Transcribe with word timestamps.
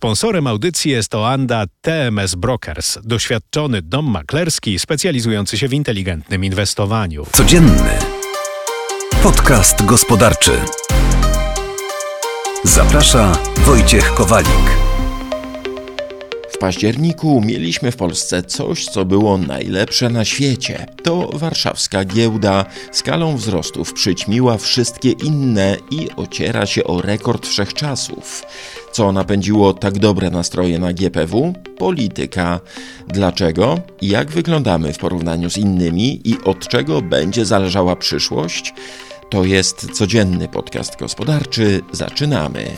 Sponsorem 0.00 0.46
audycji 0.46 0.90
jest 0.90 1.14
Oanda 1.14 1.64
TMS 1.80 2.34
Brokers, 2.34 2.98
doświadczony 3.04 3.82
dom 3.82 4.10
maklerski 4.10 4.78
specjalizujący 4.78 5.58
się 5.58 5.68
w 5.68 5.72
inteligentnym 5.72 6.44
inwestowaniu. 6.44 7.26
Codzienny 7.32 7.98
podcast 9.22 9.84
gospodarczy. 9.84 10.52
Zaprasza 12.64 13.32
Wojciech 13.56 14.14
Kowalik 14.14 14.89
październiku 16.60 17.40
mieliśmy 17.44 17.92
w 17.92 17.96
Polsce 17.96 18.42
coś, 18.42 18.84
co 18.84 19.04
było 19.04 19.38
najlepsze 19.38 20.10
na 20.10 20.24
świecie. 20.24 20.86
To 21.02 21.30
warszawska 21.32 22.04
giełda 22.04 22.64
skalą 22.92 23.36
wzrostów 23.36 23.92
przyćmiła 23.92 24.58
wszystkie 24.58 25.10
inne 25.10 25.76
i 25.90 26.08
ociera 26.16 26.66
się 26.66 26.84
o 26.84 27.02
rekord 27.02 27.46
wszechczasów. 27.46 28.42
Co 28.92 29.12
napędziło 29.12 29.74
tak 29.74 29.98
dobre 29.98 30.30
nastroje 30.30 30.78
na 30.78 30.92
GPW? 30.92 31.52
Polityka. 31.78 32.60
Dlaczego? 33.08 33.78
Jak 34.02 34.30
wyglądamy 34.30 34.92
w 34.92 34.98
porównaniu 34.98 35.50
z 35.50 35.58
innymi 35.58 36.28
i 36.28 36.36
od 36.44 36.68
czego 36.68 37.02
będzie 37.02 37.44
zależała 37.44 37.96
przyszłość? 37.96 38.74
To 39.30 39.44
jest 39.44 39.90
codzienny 39.92 40.48
podcast 40.48 40.98
gospodarczy. 40.98 41.80
Zaczynamy. 41.92 42.70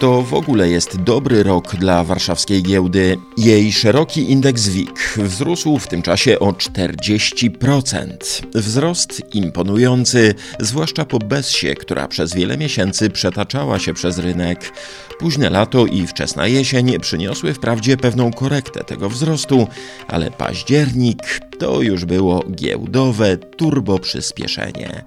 To 0.00 0.22
w 0.22 0.34
ogóle 0.34 0.68
jest 0.68 1.02
dobry 1.02 1.42
rok 1.42 1.76
dla 1.76 2.04
warszawskiej 2.04 2.62
giełdy. 2.62 3.16
Jej 3.36 3.72
szeroki 3.72 4.32
indeks 4.32 4.68
WIG 4.68 5.14
wzrósł 5.16 5.78
w 5.78 5.86
tym 5.86 6.02
czasie 6.02 6.38
o 6.38 6.52
40%. 6.52 8.06
Wzrost 8.54 9.34
imponujący, 9.34 10.34
zwłaszcza 10.60 11.04
po 11.04 11.18
Bessie, 11.18 11.74
która 11.74 12.08
przez 12.08 12.34
wiele 12.34 12.56
miesięcy 12.58 13.10
przetaczała 13.10 13.78
się 13.78 13.94
przez 13.94 14.18
rynek. 14.18 14.72
Późne 15.18 15.50
lato 15.50 15.86
i 15.86 16.06
wczesna 16.06 16.46
jesień 16.46 17.00
przyniosły 17.00 17.54
wprawdzie 17.54 17.96
pewną 17.96 18.32
korektę 18.32 18.84
tego 18.84 19.08
wzrostu, 19.08 19.66
ale 20.08 20.30
październik 20.30 21.40
to 21.58 21.82
już 21.82 22.04
było 22.04 22.44
giełdowe 22.54 23.36
turbo 23.36 23.98
przyspieszenie. 23.98 25.04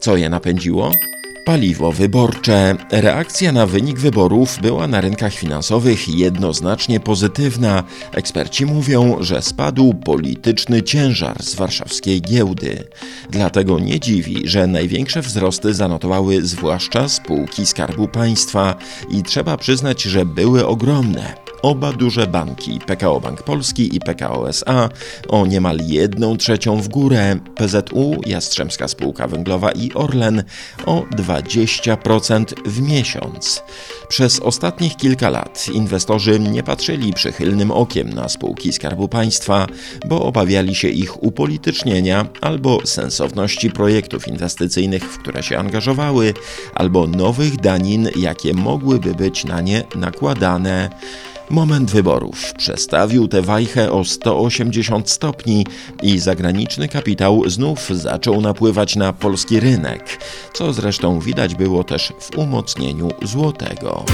Co 0.00 0.16
je 0.16 0.28
napędziło? 0.28 0.92
Paliwo 1.44 1.92
wyborcze. 1.92 2.76
Reakcja 2.90 3.52
na 3.52 3.66
wynik 3.66 3.98
wyborów 3.98 4.58
była 4.62 4.86
na 4.86 5.00
rynkach 5.00 5.34
finansowych 5.34 6.08
jednoznacznie 6.08 7.00
pozytywna. 7.00 7.84
Eksperci 8.12 8.66
mówią, 8.66 9.16
że 9.20 9.42
spadł 9.42 9.94
polityczny 9.94 10.82
ciężar 10.82 11.42
z 11.42 11.54
warszawskiej 11.54 12.22
giełdy. 12.22 12.84
Dlatego 13.30 13.78
nie 13.78 14.00
dziwi, 14.00 14.48
że 14.48 14.66
największe 14.66 15.22
wzrosty 15.22 15.74
zanotowały 15.74 16.42
zwłaszcza 16.42 17.08
spółki 17.08 17.66
Skarbu 17.66 18.08
Państwa 18.08 18.74
i 19.10 19.22
trzeba 19.22 19.56
przyznać, 19.56 20.02
że 20.02 20.26
były 20.26 20.66
ogromne. 20.66 21.47
Oba 21.62 21.92
duże 21.92 22.26
banki, 22.26 22.78
PKO 22.86 23.20
Bank 23.20 23.42
Polski 23.42 23.96
i 23.96 24.00
PKO 24.00 24.48
SA, 24.48 24.88
o 25.28 25.46
niemal 25.46 25.78
jedną 25.86 26.36
trzecią 26.36 26.80
w 26.80 26.88
górę, 26.88 27.36
PZU, 27.54 28.20
Jastrzębska 28.26 28.88
Spółka 28.88 29.28
Węglowa 29.28 29.72
i 29.72 29.92
Orlen 29.94 30.42
o 30.86 31.04
20% 31.16 32.44
w 32.66 32.80
miesiąc. 32.80 33.62
Przez 34.08 34.40
ostatnich 34.40 34.96
kilka 34.96 35.30
lat 35.30 35.66
inwestorzy 35.72 36.40
nie 36.40 36.62
patrzyli 36.62 37.12
przychylnym 37.12 37.70
okiem 37.70 38.12
na 38.12 38.28
spółki 38.28 38.72
Skarbu 38.72 39.08
Państwa, 39.08 39.66
bo 40.06 40.22
obawiali 40.22 40.74
się 40.74 40.88
ich 40.88 41.22
upolitycznienia 41.22 42.26
albo 42.40 42.86
sensowności 42.86 43.70
projektów 43.70 44.28
inwestycyjnych, 44.28 45.04
w 45.04 45.18
które 45.18 45.42
się 45.42 45.58
angażowały, 45.58 46.34
albo 46.74 47.06
nowych 47.06 47.56
danin, 47.56 48.08
jakie 48.16 48.54
mogłyby 48.54 49.14
być 49.14 49.44
na 49.44 49.60
nie 49.60 49.84
nakładane. 49.96 50.90
Moment 51.50 51.90
wyborów 51.90 52.54
przestawił 52.54 53.28
tę 53.28 53.42
wajchę 53.42 53.92
o 53.92 54.04
180 54.04 55.10
stopni 55.10 55.66
i 56.02 56.18
zagraniczny 56.18 56.88
kapitał 56.88 57.50
znów 57.50 57.88
zaczął 57.90 58.40
napływać 58.40 58.96
na 58.96 59.12
polski 59.12 59.60
rynek, 59.60 60.20
co 60.54 60.72
zresztą 60.72 61.20
widać 61.20 61.54
było 61.54 61.84
też 61.84 62.12
w 62.20 62.38
umocnieniu 62.38 63.08
złotego. 63.22 64.04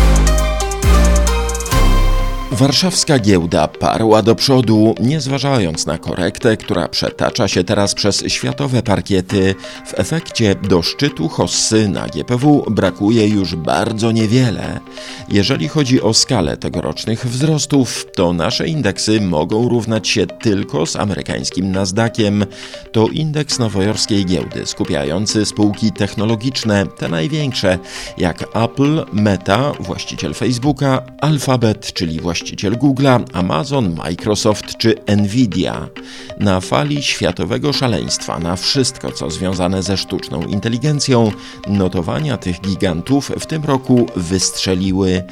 Warszawska 2.55 3.19
giełda 3.19 3.69
parła 3.69 4.23
do 4.23 4.35
przodu, 4.35 4.95
nie 5.01 5.21
zważając 5.21 5.87
na 5.87 5.99
korektę, 5.99 6.57
która 6.57 6.89
przetacza 6.89 7.49
się 7.49 7.65
teraz 7.65 7.95
przez 7.95 8.25
światowe 8.27 8.83
parkiety. 8.83 9.55
W 9.87 9.99
efekcie 10.01 10.55
do 10.55 10.83
szczytu 10.83 11.29
hossy 11.29 11.89
na 11.89 12.07
GPW 12.07 12.65
brakuje 12.71 13.29
już 13.29 13.55
bardzo 13.55 14.13
niewiele. 14.13 14.81
Jeżeli 15.29 15.69
chodzi 15.69 16.03
o 16.03 16.15
skalę 16.15 16.57
tegorocznych 16.57 17.27
wzrostów, 17.27 18.07
to 18.17 18.33
nasze 18.33 18.69
indeksy 18.69 19.21
mogą 19.21 19.69
równać 19.69 20.09
się 20.09 20.27
tylko 20.27 20.87
z 20.87 20.97
amerykańskim 20.97 21.73
Nasdaqiem. 21.73 22.47
To 22.93 23.09
indeks 23.09 23.59
nowojorskiej 23.59 24.27
giełdy, 24.27 24.67
skupiający 24.67 25.47
spółki 25.47 25.93
technologiczne, 25.93 26.87
te 26.87 27.09
największe, 27.09 27.79
jak 28.19 28.57
Apple, 28.57 29.05
Meta, 29.13 29.73
właściciel 29.81 30.35
Facebooka, 30.35 31.03
Alphabet, 31.21 31.93
czyli 31.93 32.21
właściciel 32.21 32.44
właściciel 32.45 32.77
Google'a, 32.77 33.25
Amazon, 33.33 33.95
Microsoft 33.95 34.77
czy 34.77 34.95
Nvidia. 35.17 35.89
Na 36.41 36.61
fali 36.61 37.03
światowego 37.03 37.73
szaleństwa 37.73 38.39
na 38.39 38.57
wszystko, 38.57 39.13
co 39.13 39.31
związane 39.31 39.83
ze 39.83 39.97
sztuczną 39.97 40.43
inteligencją, 40.43 41.33
notowania 41.67 42.37
tych 42.37 42.61
gigantów 42.61 43.31
w 43.41 43.47
tym 43.47 43.65
roku 43.65 44.07
wystrzeliły. 44.17 45.23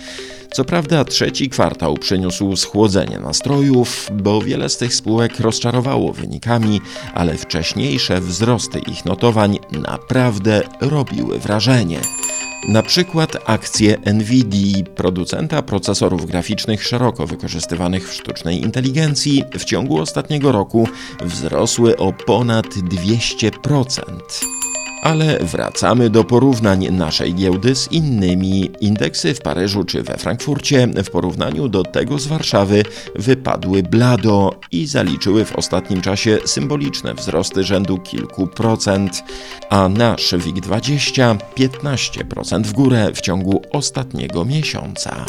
Co 0.52 0.64
prawda 0.64 1.04
trzeci 1.04 1.48
kwartał 1.48 1.94
przyniósł 1.94 2.56
schłodzenie 2.56 3.18
nastrojów, 3.18 4.10
bo 4.12 4.40
wiele 4.42 4.68
z 4.68 4.76
tych 4.76 4.94
spółek 4.94 5.40
rozczarowało 5.40 6.12
wynikami, 6.12 6.80
ale 7.14 7.36
wcześniejsze 7.36 8.20
wzrosty 8.20 8.78
ich 8.78 9.04
notowań 9.04 9.58
naprawdę 9.72 10.62
robiły 10.80 11.38
wrażenie. 11.38 12.00
Na 12.68 12.82
przykład 12.82 13.36
akcje 13.46 13.96
Nvidia, 14.14 14.84
producenta 14.94 15.62
procesorów 15.62 16.26
graficznych 16.26 16.84
szeroko 16.84 17.26
wykorzystywanych 17.26 18.08
w 18.08 18.14
sztucznej 18.14 18.60
inteligencji, 18.60 19.44
w 19.58 19.64
ciągu 19.64 19.98
ostatniego 19.98 20.52
roku 20.52 20.88
wzrosły 21.20 21.96
o 21.96 22.12
ponad 22.12 22.66
200%. 22.66 24.61
Ale 25.02 25.38
wracamy 25.38 26.10
do 26.10 26.24
porównań 26.24 26.88
naszej 26.90 27.34
giełdy 27.34 27.74
z 27.74 27.92
innymi. 27.92 28.70
Indeksy 28.80 29.34
w 29.34 29.40
Paryżu 29.40 29.84
czy 29.84 30.02
we 30.02 30.18
Frankfurcie 30.18 30.88
w 31.04 31.10
porównaniu 31.10 31.68
do 31.68 31.82
tego 31.82 32.18
z 32.18 32.26
Warszawy 32.26 32.82
wypadły 33.14 33.82
blado 33.82 34.54
i 34.72 34.86
zaliczyły 34.86 35.44
w 35.44 35.56
ostatnim 35.56 36.00
czasie 36.00 36.38
symboliczne 36.44 37.14
wzrosty 37.14 37.64
rzędu 37.64 37.98
kilku 37.98 38.46
procent, 38.46 39.24
a 39.70 39.88
nasz 39.88 40.32
WIG20 40.32 41.36
15% 41.56 42.62
w 42.62 42.72
górę 42.72 43.10
w 43.14 43.20
ciągu 43.20 43.62
ostatniego 43.72 44.44
miesiąca. 44.44 45.24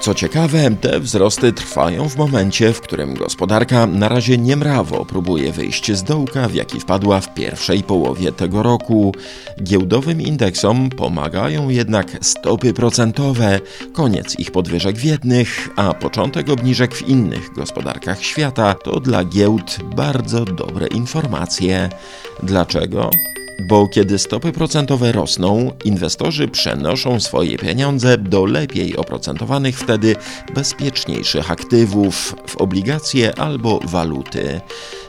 Co 0.00 0.14
ciekawe, 0.14 0.70
te 0.80 1.00
wzrosty 1.00 1.52
trwają 1.52 2.08
w 2.08 2.16
momencie, 2.16 2.72
w 2.72 2.80
którym 2.80 3.14
gospodarka 3.14 3.86
na 3.86 4.08
razie 4.08 4.38
niemrawo 4.38 5.04
próbuje 5.04 5.52
wyjść 5.52 5.92
z 5.92 6.02
dołka, 6.02 6.48
w 6.48 6.54
jaki 6.54 6.80
wpadła 6.80 7.20
w 7.20 7.34
pierwszej 7.34 7.82
połowie 7.82 8.32
tego 8.32 8.62
roku. 8.62 9.14
Giełdowym 9.62 10.20
indeksom 10.20 10.90
pomagają 10.90 11.68
jednak 11.68 12.06
stopy 12.20 12.72
procentowe, 12.72 13.60
koniec 13.92 14.38
ich 14.38 14.50
podwyżek 14.50 14.96
w 14.96 15.04
jednych, 15.04 15.68
a 15.76 15.94
początek 15.94 16.48
obniżek 16.48 16.94
w 16.94 17.08
innych 17.08 17.52
gospodarkach 17.54 18.22
świata 18.22 18.74
to 18.74 19.00
dla 19.00 19.24
giełd 19.24 19.78
bardzo 19.96 20.44
dobre 20.44 20.86
informacje. 20.86 21.88
Dlaczego? 22.42 23.10
Bo 23.60 23.88
kiedy 23.88 24.18
stopy 24.18 24.52
procentowe 24.52 25.12
rosną, 25.12 25.72
inwestorzy 25.84 26.48
przenoszą 26.48 27.20
swoje 27.20 27.58
pieniądze 27.58 28.18
do 28.18 28.44
lepiej 28.44 28.96
oprocentowanych 28.96 29.78
wtedy 29.78 30.16
bezpieczniejszych 30.54 31.50
aktywów 31.50 32.36
w 32.46 32.56
obligacje 32.56 33.38
albo 33.38 33.80
waluty. 33.84 34.60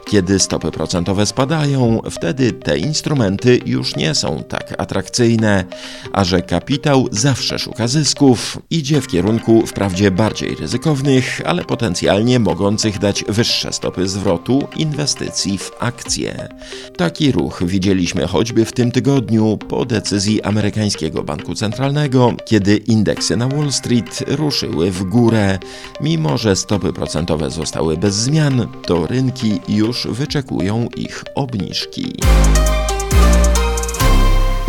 Kiedy 0.06 0.38
stopy 0.38 0.70
procentowe 0.70 1.26
spadają, 1.26 2.00
wtedy 2.10 2.52
te 2.52 2.78
instrumenty 2.78 3.60
już 3.66 3.96
nie 3.96 4.14
są 4.14 4.42
tak 4.48 4.74
atrakcyjne, 4.78 5.64
a 6.12 6.24
że 6.24 6.42
kapitał 6.42 7.08
zawsze 7.10 7.58
szuka 7.58 7.88
zysków, 7.88 8.58
idzie 8.70 9.00
w 9.00 9.06
kierunku 9.06 9.66
wprawdzie 9.66 10.10
bardziej 10.10 10.54
ryzykownych, 10.54 11.40
ale 11.44 11.64
potencjalnie 11.64 12.38
mogących 12.38 12.98
dać 12.98 13.24
wyższe 13.28 13.72
stopy 13.72 14.08
zwrotu 14.08 14.68
inwestycji 14.76 15.58
w 15.58 15.70
akcje. 15.80 16.48
Taki 16.96 17.32
ruch 17.32 17.62
widzieliśmy 17.66 18.26
choćby 18.26 18.64
w 18.64 18.72
tym 18.72 18.92
tygodniu 18.92 19.58
po 19.68 19.84
decyzji 19.84 20.42
amerykańskiego 20.42 21.22
banku 21.22 21.54
centralnego, 21.54 22.32
kiedy 22.44 22.76
indeksy 22.76 23.36
na 23.36 23.48
Wall 23.48 23.72
Street 23.72 24.24
ruszyły 24.26 24.90
w 24.90 25.04
górę. 25.04 25.58
Mimo, 26.00 26.38
że 26.38 26.56
stopy 26.56 26.92
procentowe 26.92 27.50
zostały 27.50 27.96
bez 27.96 28.14
zmian, 28.14 28.66
to 28.86 29.06
rynki 29.06 29.60
już 29.68 30.01
wyczekują 30.10 30.88
ich 30.96 31.24
obniżki. 31.34 32.14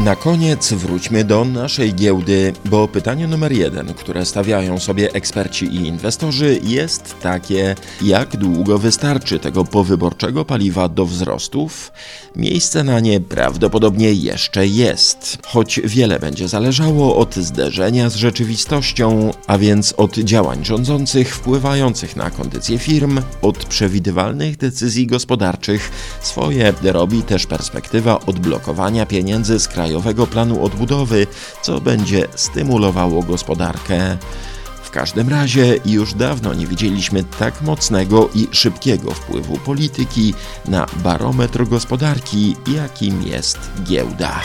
Na 0.03 0.15
koniec 0.15 0.73
wróćmy 0.73 1.23
do 1.23 1.45
naszej 1.45 1.93
giełdy, 1.95 2.53
bo 2.65 2.87
pytanie 2.87 3.27
numer 3.27 3.51
jeden, 3.51 3.93
które 3.93 4.25
stawiają 4.25 4.79
sobie 4.79 5.13
eksperci 5.13 5.65
i 5.65 5.87
inwestorzy, 5.87 6.59
jest 6.63 7.15
takie: 7.21 7.75
jak 8.01 8.37
długo 8.37 8.79
wystarczy 8.79 9.39
tego 9.39 9.65
powyborczego 9.65 10.45
paliwa 10.45 10.89
do 10.89 11.05
wzrostów? 11.05 11.91
Miejsce 12.35 12.83
na 12.83 12.99
nie 12.99 13.21
prawdopodobnie 13.21 14.13
jeszcze 14.13 14.67
jest, 14.67 15.37
choć 15.45 15.79
wiele 15.83 16.19
będzie 16.19 16.47
zależało 16.47 17.17
od 17.17 17.35
zderzenia 17.35 18.09
z 18.09 18.15
rzeczywistością, 18.15 19.31
a 19.47 19.57
więc 19.57 19.93
od 19.97 20.17
działań 20.17 20.65
rządzących 20.65 21.35
wpływających 21.35 22.15
na 22.15 22.29
kondycję 22.29 22.77
firm, 22.77 23.21
od 23.41 23.65
przewidywalnych 23.65 24.57
decyzji 24.57 25.07
gospodarczych. 25.07 25.91
Swoje 26.21 26.73
robi 26.83 27.21
też 27.21 27.45
perspektywa 27.45 28.19
odblokowania 28.19 29.05
pieniędzy 29.05 29.59
z 29.59 29.67
kraju 29.67 29.92
Krajowego 29.93 30.27
Planu 30.27 30.65
Odbudowy, 30.65 31.27
co 31.61 31.81
będzie 31.81 32.27
stymulowało 32.35 33.23
gospodarkę. 33.23 34.17
W 34.83 34.89
każdym 34.89 35.29
razie 35.29 35.79
już 35.85 36.13
dawno 36.13 36.53
nie 36.53 36.67
widzieliśmy 36.67 37.23
tak 37.23 37.61
mocnego 37.61 38.29
i 38.35 38.47
szybkiego 38.51 39.11
wpływu 39.11 39.57
polityki 39.57 40.33
na 40.67 40.85
barometr 41.03 41.67
gospodarki, 41.67 42.55
jakim 42.67 43.23
jest 43.23 43.59
giełda. 43.83 44.41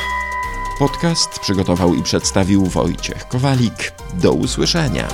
Podcast 0.79 1.39
przygotował 1.39 1.94
i 1.94 2.03
przedstawił 2.03 2.67
Wojciech 2.67 3.29
Kowalik. 3.29 3.93
Do 4.15 4.33
usłyszenia. 4.33 5.09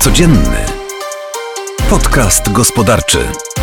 Codzienny 0.00 0.64
podcast 1.90 2.52
gospodarczy. 2.52 3.53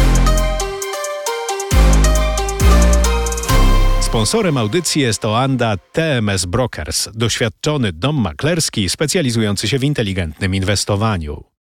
Sponsorem 4.11 4.57
audycji 4.57 5.01
jest 5.01 5.25
Oanda 5.25 5.77
TMS 5.77 6.45
Brokers, 6.45 7.09
doświadczony 7.13 7.93
dom 7.93 8.15
maklerski 8.15 8.89
specjalizujący 8.89 9.67
się 9.67 9.79
w 9.79 9.83
inteligentnym 9.83 10.55
inwestowaniu. 10.55 11.43